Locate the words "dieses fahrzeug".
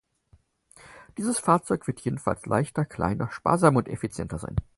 1.19-1.85